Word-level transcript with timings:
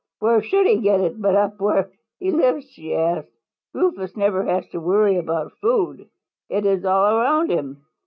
"Where 0.17 0.41
should 0.41 0.65
he 0.65 0.77
get 0.79 0.99
it 0.99 1.21
but 1.21 1.35
up 1.35 1.61
where 1.61 1.91
he 2.17 2.31
lives?" 2.31 2.71
she 2.71 2.95
asked. 2.95 3.29
"Rufous 3.75 4.17
never 4.17 4.41
has 4.45 4.67
to 4.69 4.79
worry 4.81 5.15
about 5.17 5.59
food. 5.59 6.09
It 6.49 6.65
is 6.65 6.85
all 6.85 7.17
around 7.19 7.51
him. 7.51 7.85